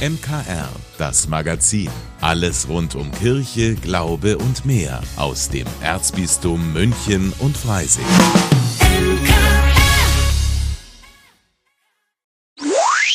[0.00, 1.90] MKR, das Magazin.
[2.22, 8.06] Alles rund um Kirche, Glaube und mehr aus dem Erzbistum München und Freising.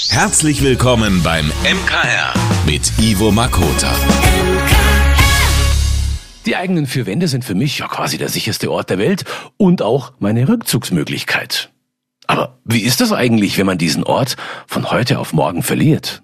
[0.09, 2.35] Herzlich willkommen beim MKR
[2.67, 3.91] mit Ivo Makota.
[6.45, 9.25] Die eigenen vier Wände sind für mich ja quasi der sicherste Ort der Welt
[9.57, 11.71] und auch meine Rückzugsmöglichkeit.
[12.27, 14.35] Aber wie ist das eigentlich, wenn man diesen Ort
[14.67, 16.21] von heute auf morgen verliert?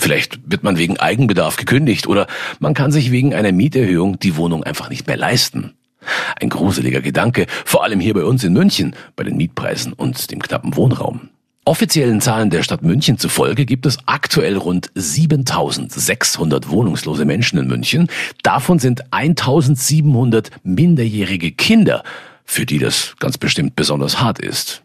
[0.00, 2.26] Vielleicht wird man wegen Eigenbedarf gekündigt oder
[2.58, 5.74] man kann sich wegen einer Mieterhöhung die Wohnung einfach nicht mehr leisten.
[6.40, 10.40] Ein gruseliger Gedanke, vor allem hier bei uns in München, bei den Mietpreisen und dem
[10.40, 11.28] knappen Wohnraum.
[11.66, 18.08] Offiziellen Zahlen der Stadt München zufolge gibt es aktuell rund 7600 wohnungslose Menschen in München.
[18.42, 22.02] Davon sind 1700 minderjährige Kinder,
[22.46, 24.82] für die das ganz bestimmt besonders hart ist.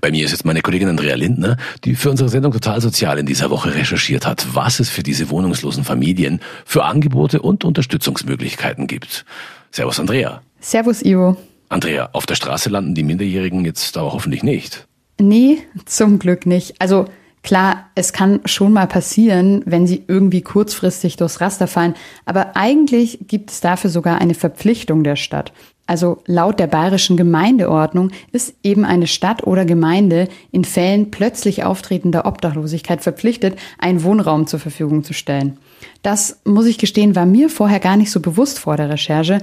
[0.00, 3.26] Bei mir ist jetzt meine Kollegin Andrea Lindner, die für unsere Sendung Total Sozial in
[3.26, 9.24] dieser Woche recherchiert hat, was es für diese wohnungslosen Familien für Angebote und Unterstützungsmöglichkeiten gibt.
[9.70, 10.42] Servus Andrea.
[10.60, 11.36] Servus Ivo.
[11.68, 14.86] Andrea, auf der Straße landen die Minderjährigen jetzt aber hoffentlich nicht.
[15.20, 16.80] Nee, zum Glück nicht.
[16.80, 17.06] Also
[17.42, 23.20] klar, es kann schon mal passieren, wenn sie irgendwie kurzfristig durchs Raster fallen, aber eigentlich
[23.26, 25.52] gibt es dafür sogar eine Verpflichtung der Stadt.
[25.86, 32.26] Also laut der bayerischen Gemeindeordnung ist eben eine Stadt oder Gemeinde in Fällen plötzlich auftretender
[32.26, 35.58] Obdachlosigkeit verpflichtet, einen Wohnraum zur Verfügung zu stellen.
[36.02, 39.40] Das, muss ich gestehen, war mir vorher gar nicht so bewusst vor der Recherche.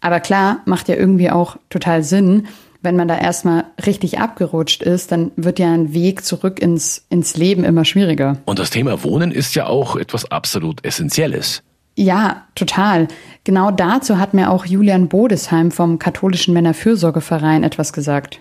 [0.00, 2.46] Aber klar, macht ja irgendwie auch total Sinn.
[2.82, 7.36] Wenn man da erstmal richtig abgerutscht ist, dann wird ja ein Weg zurück ins, ins
[7.36, 8.36] Leben immer schwieriger.
[8.44, 11.62] Und das Thema Wohnen ist ja auch etwas absolut Essentielles.
[11.98, 13.08] Ja, total.
[13.44, 18.40] Genau dazu hat mir auch Julian Bodesheim vom katholischen Männerfürsorgeverein etwas gesagt.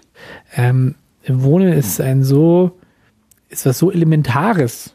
[0.55, 2.77] Ähm, Wohnen ist ein so,
[3.47, 4.93] ist was so Elementares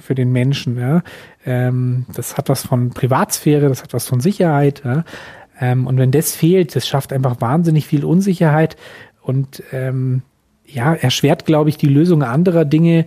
[0.00, 0.78] für den Menschen.
[0.78, 1.02] Ja?
[1.46, 4.82] Ähm, das hat was von Privatsphäre, das hat was von Sicherheit.
[4.84, 5.04] Ja?
[5.58, 8.76] Ähm, und wenn das fehlt, das schafft einfach wahnsinnig viel Unsicherheit
[9.22, 10.22] und ähm,
[10.66, 13.06] ja, erschwert, glaube ich, die Lösung anderer Dinge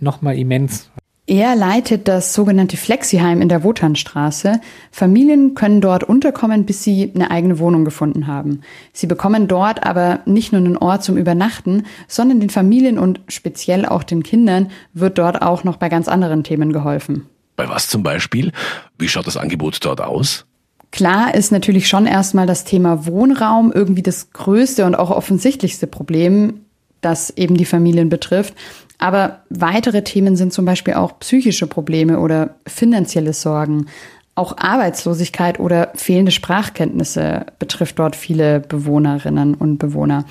[0.00, 0.90] nochmal immens.
[1.30, 4.60] Er leitet das sogenannte Flexiheim in der Wotanstraße.
[4.90, 8.62] Familien können dort unterkommen, bis sie eine eigene Wohnung gefunden haben.
[8.92, 13.86] Sie bekommen dort aber nicht nur einen Ort zum Übernachten, sondern den Familien und speziell
[13.86, 17.28] auch den Kindern wird dort auch noch bei ganz anderen Themen geholfen.
[17.54, 18.50] Bei was zum Beispiel?
[18.98, 20.46] Wie schaut das Angebot dort aus?
[20.90, 26.62] Klar ist natürlich schon erstmal das Thema Wohnraum irgendwie das größte und auch offensichtlichste Problem,
[27.02, 28.54] das eben die Familien betrifft.
[29.00, 33.86] Aber weitere Themen sind zum Beispiel auch psychische Probleme oder finanzielle Sorgen.
[34.34, 40.26] Auch Arbeitslosigkeit oder fehlende Sprachkenntnisse betrifft dort viele Bewohnerinnen und Bewohner.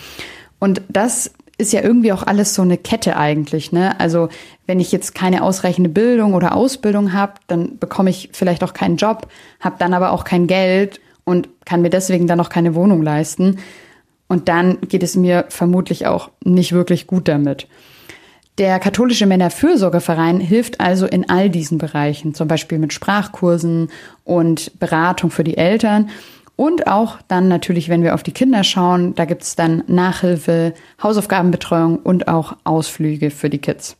[0.59, 3.71] Und das ist ja irgendwie auch alles so eine Kette eigentlich.
[3.71, 3.99] Ne?
[3.99, 4.29] Also
[4.67, 8.97] wenn ich jetzt keine ausreichende Bildung oder Ausbildung habe, dann bekomme ich vielleicht auch keinen
[8.97, 9.27] Job,
[9.59, 13.57] habe dann aber auch kein Geld und kann mir deswegen dann auch keine Wohnung leisten.
[14.27, 17.67] Und dann geht es mir vermutlich auch nicht wirklich gut damit.
[18.59, 23.89] Der katholische Männerfürsorgeverein hilft also in all diesen Bereichen, zum Beispiel mit Sprachkursen
[24.25, 26.09] und Beratung für die Eltern.
[26.57, 30.73] Und auch dann natürlich, wenn wir auf die Kinder schauen, da gibt es dann Nachhilfe,
[31.01, 33.95] Hausaufgabenbetreuung und auch Ausflüge für die Kids.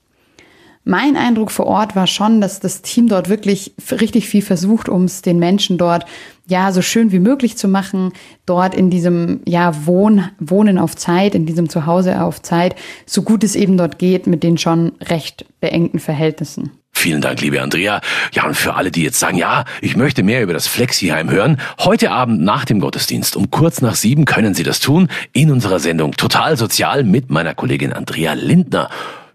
[0.89, 5.03] Mein Eindruck vor Ort war schon, dass das Team dort wirklich richtig viel versucht, um
[5.03, 6.03] es den Menschen dort
[6.47, 8.11] ja so schön wie möglich zu machen,
[8.47, 13.43] dort in diesem ja Wohn, Wohnen auf Zeit, in diesem Zuhause auf Zeit, so gut
[13.43, 16.71] es eben dort geht, mit den schon recht beengten Verhältnissen.
[16.91, 18.01] Vielen Dank, liebe Andrea.
[18.33, 21.61] Ja, und für alle, die jetzt sagen, ja, ich möchte mehr über das Flexiheim hören,
[21.77, 25.77] heute Abend nach dem Gottesdienst um kurz nach sieben können Sie das tun in unserer
[25.77, 28.89] Sendung Total Sozial mit meiner Kollegin Andrea Lindner.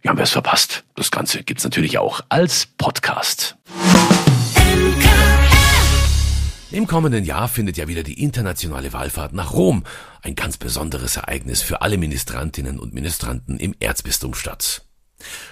[0.06, 3.56] Ja, wer es verpasst, das Ganze gibt's natürlich auch als Podcast.
[6.70, 9.84] Im kommenden Jahr findet ja wieder die internationale Wallfahrt nach Rom,
[10.20, 14.84] ein ganz besonderes Ereignis für alle Ministrantinnen und Ministranten im Erzbistum statt.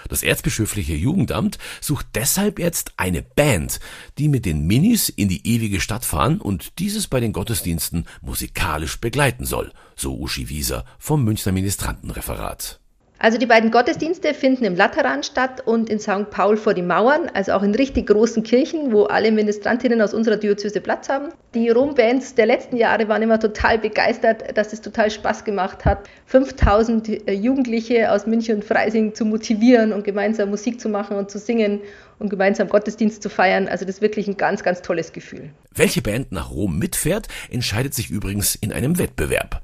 [0.07, 3.79] Das erzbischöfliche Jugendamt sucht deshalb jetzt eine Band,
[4.19, 8.99] die mit den Minis in die ewige Stadt fahren und dieses bei den Gottesdiensten musikalisch
[8.99, 12.82] begleiten soll, so Uschi Wieser vom Münchner Ministrantenreferat.
[13.23, 16.29] Also die beiden Gottesdienste finden im Lateran statt und in St.
[16.29, 20.35] Paul vor die Mauern, also auch in richtig großen Kirchen, wo alle Ministrantinnen aus unserer
[20.35, 21.29] Diözese Platz haben.
[21.53, 25.99] Die Rom-Bands der letzten Jahre waren immer total begeistert, dass es total Spaß gemacht hat,
[26.25, 31.31] 5000 äh, Jugendliche aus München und Freising zu motivieren und gemeinsam Musik zu machen und
[31.31, 31.79] zu singen
[32.19, 33.67] und gemeinsam Gottesdienst zu feiern.
[33.67, 35.51] Also das ist wirklich ein ganz, ganz tolles Gefühl.
[35.73, 39.61] Welche Band nach Rom mitfährt, entscheidet sich übrigens in einem Wettbewerb.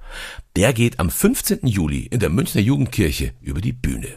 [0.55, 1.59] Der geht am 15.
[1.63, 4.07] Juli in der Münchner Jugendkirche über die Bühne.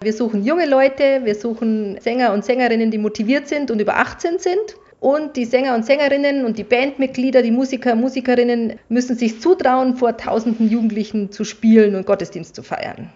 [0.00, 4.38] Wir suchen junge Leute, wir suchen Sänger und Sängerinnen, die motiviert sind und über 18
[4.40, 4.76] sind.
[4.98, 10.16] Und die Sänger und Sängerinnen und die Bandmitglieder, die Musiker, Musikerinnen müssen sich zutrauen, vor
[10.16, 13.12] tausenden Jugendlichen zu spielen und Gottesdienst zu feiern.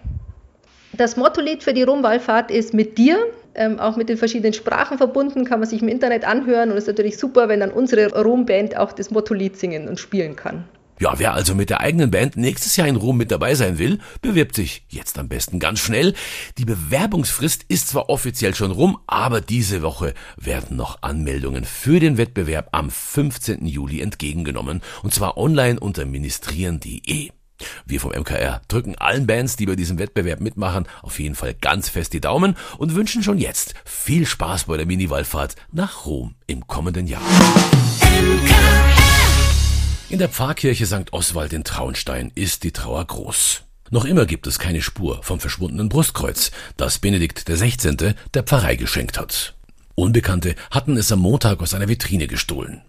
[0.97, 3.19] Das Mottolied für die Rumwallfahrt ist mit dir,
[3.57, 6.85] ähm, auch mit den verschiedenen Sprachen verbunden, kann man sich im Internet anhören und es
[6.85, 10.65] ist natürlich super, wenn dann unsere Rumband auch das Mottolied singen und spielen kann.
[10.99, 13.99] Ja, wer also mit der eigenen Band nächstes Jahr in Rom mit dabei sein will,
[14.23, 16.15] bewirbt sich jetzt am besten ganz schnell.
[16.57, 22.17] Die Bewerbungsfrist ist zwar offiziell schon rum, aber diese Woche werden noch Anmeldungen für den
[22.17, 23.67] Wettbewerb am 15.
[23.67, 27.31] Juli entgegengenommen und zwar online unter ministrieren.de.
[27.87, 31.89] Wir vom MKR drücken allen Bands, die bei diesem Wettbewerb mitmachen, auf jeden Fall ganz
[31.89, 36.67] fest die Daumen und wünschen schon jetzt viel Spaß bei der Mini-Wallfahrt nach Rom im
[36.67, 37.23] kommenden Jahr.
[40.09, 41.13] In der Pfarrkirche St.
[41.13, 43.63] Oswald in Traunstein ist die Trauer groß.
[43.91, 48.15] Noch immer gibt es keine Spur vom verschwundenen Brustkreuz, das Benedikt XVI.
[48.35, 49.55] der Pfarrei geschenkt hat.
[49.95, 52.83] Unbekannte hatten es am Montag aus einer Vitrine gestohlen.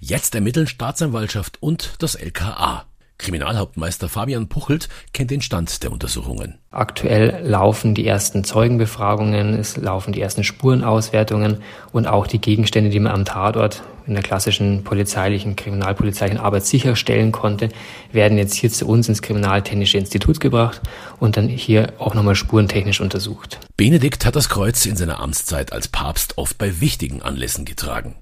[0.00, 2.86] Jetzt ermitteln Staatsanwaltschaft und das LKA.
[3.22, 6.58] Kriminalhauptmeister Fabian Puchelt kennt den Stand der Untersuchungen.
[6.70, 11.58] Aktuell laufen die ersten Zeugenbefragungen, es laufen die ersten Spurenauswertungen
[11.92, 17.30] und auch die Gegenstände, die man am Tatort in der klassischen polizeilichen, kriminalpolizeilichen Arbeit sicherstellen
[17.30, 17.68] konnte,
[18.10, 20.80] werden jetzt hier zu uns ins Kriminaltechnische Institut gebracht
[21.20, 23.60] und dann hier auch nochmal spurentechnisch untersucht.
[23.76, 28.16] Benedikt hat das Kreuz in seiner Amtszeit als Papst oft bei wichtigen Anlässen getragen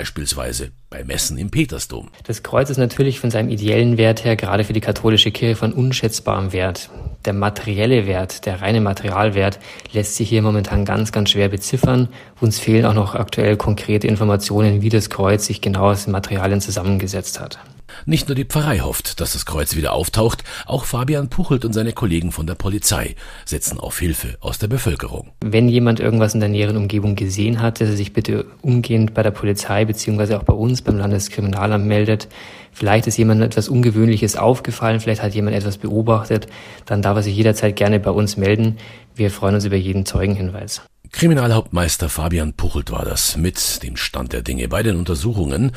[0.00, 2.08] beispielsweise bei Messen im Petersdom.
[2.24, 5.74] Das Kreuz ist natürlich von seinem ideellen Wert her gerade für die katholische Kirche von
[5.74, 6.88] unschätzbarem Wert.
[7.26, 9.58] Der materielle Wert, der reine Materialwert
[9.92, 12.08] lässt sich hier momentan ganz, ganz schwer beziffern.
[12.40, 16.62] Uns fehlen auch noch aktuell konkrete Informationen, wie das Kreuz sich genau aus den Materialien
[16.62, 17.58] zusammengesetzt hat.
[18.06, 21.92] Nicht nur die Pfarrei hofft, dass das Kreuz wieder auftaucht, auch Fabian Puchelt und seine
[21.92, 23.14] Kollegen von der Polizei
[23.44, 25.30] setzen auf Hilfe aus der Bevölkerung.
[25.44, 29.22] Wenn jemand irgendwas in der näheren Umgebung gesehen hat, dass er sich bitte umgehend bei
[29.22, 32.28] der Polizei beziehungsweise auch bei uns beim Landeskriminalamt meldet.
[32.72, 36.46] Vielleicht ist jemandem etwas Ungewöhnliches aufgefallen, vielleicht hat jemand etwas beobachtet,
[36.86, 38.78] dann darf er sich jederzeit gerne bei uns melden.
[39.14, 40.82] Wir freuen uns über jeden Zeugenhinweis.
[41.12, 45.72] Kriminalhauptmeister Fabian Puchelt war das mit dem Stand der Dinge bei den Untersuchungen.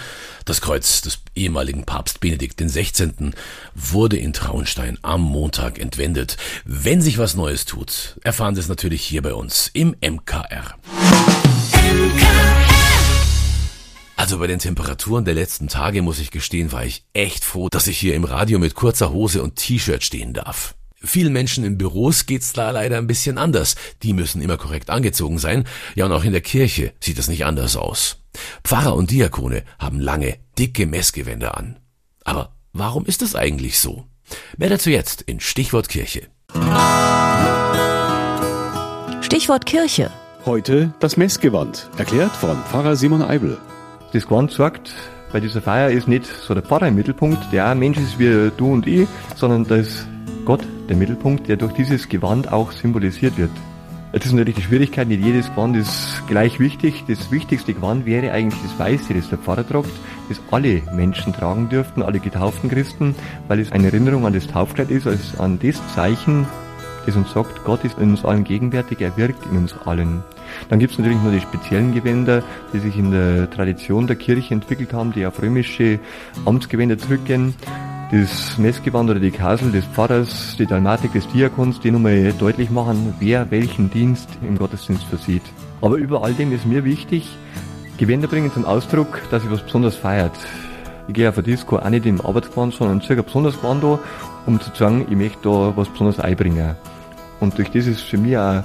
[0.46, 3.32] Das Kreuz des ehemaligen Papst Benedikt XVI.
[3.74, 6.38] wurde in Traunstein am Montag entwendet.
[6.66, 10.76] Wenn sich was Neues tut, erfahren Sie es natürlich hier bei uns im MKR.
[14.16, 17.88] Also bei den Temperaturen der letzten Tage muss ich gestehen, war ich echt froh, dass
[17.88, 20.76] ich hier im Radio mit kurzer Hose und T-Shirt stehen darf.
[21.06, 23.76] Vielen Menschen in Büros geht's da leider ein bisschen anders.
[24.04, 25.66] Die müssen immer korrekt angezogen sein.
[25.96, 28.20] Ja, und auch in der Kirche sieht es nicht anders aus.
[28.64, 31.78] Pfarrer und Diakone haben lange, dicke Messgewänder an.
[32.24, 34.06] Aber warum ist das eigentlich so?
[34.58, 36.28] Mehr dazu jetzt in Stichwort Kirche.
[39.22, 40.10] Stichwort Kirche.
[40.46, 43.58] Heute das Messgewand, erklärt von Pfarrer Simon Eibel.
[44.14, 44.94] Das Gewand sagt,
[45.34, 48.72] bei dieser Feier ist nicht so der Pfarrer im Mittelpunkt, der Mensch ist wie du
[48.72, 50.06] und ich, sondern das
[50.46, 53.52] Gott der Mittelpunkt, der durch dieses Gewand auch symbolisiert wird.
[54.14, 57.04] Jetzt ist natürlich die Schwierigkeit, nicht jedes Gewand ist gleich wichtig.
[57.08, 59.90] Das wichtigste Gewand wäre eigentlich das Weiße, das der Pfarrer tragt,
[60.30, 63.16] das alle Menschen tragen dürften, alle getauften Christen,
[63.48, 66.46] weil es eine Erinnerung an das Taufkleid ist, als an das Zeichen,
[67.08, 70.24] das uns sagt, Gott ist in uns allen gegenwärtig, er wirkt in uns allen.
[70.70, 74.54] Dann gibt es natürlich nur die speziellen Gewänder, die sich in der Tradition der Kirche
[74.54, 76.00] entwickelt haben, die auf römische
[76.46, 77.56] Amtsgewänder zurückgehen
[78.12, 83.14] das Messgewand oder die Kasel des Pfarrers, die Dalmatik des Diakons, die nochmal deutlich machen,
[83.20, 85.44] wer welchen Dienst im Gottesdienst versieht.
[85.82, 87.28] Aber über all dem ist mir wichtig,
[87.98, 90.34] Gewänder bringen zum Ausdruck, dass ich was besonders feiert.
[91.08, 93.84] Ich gehe auf eine Disco auch nicht im Arbeitsgewand, sondern circa besonders Gewand
[94.46, 96.76] um zu sagen, ich möchte da was besonders einbringen.
[97.40, 98.64] Und durch das ist für mich auch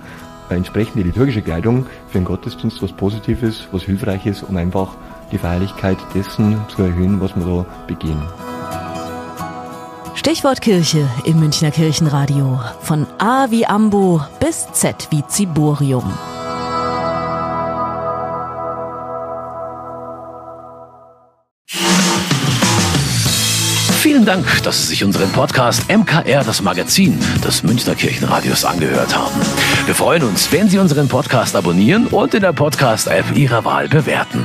[0.49, 4.97] eine entsprechende liturgische Kleidung für den Gottesdienst was Positives, was Hilfreiches, um einfach
[5.33, 8.23] die Feierlichkeit dessen zu erhöhen, was wir da begehen.
[10.19, 12.59] Stichwort Kirche im Münchner Kirchenradio.
[12.81, 16.13] Von A wie Ambo bis Z wie Ziborium.
[24.01, 29.41] Vielen Dank, dass Sie sich unseren Podcast MKR, das Magazin des Münchner Kirchenradios, angehört haben.
[29.87, 34.45] Wir freuen uns, wenn Sie unseren Podcast abonnieren und in der Podcast-App Ihrer Wahl bewerten.